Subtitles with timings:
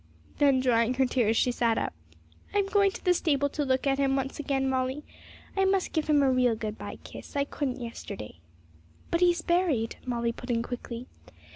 [0.39, 1.93] Then, drying her tears, she sat up.
[2.55, 5.03] 'I'm going to the stable to look at him once again, Molly.
[5.55, 8.39] I must give him a real good bye kiss; I couldn't yesterday.'
[9.11, 11.05] 'But he's buried,' Molly put in quickly.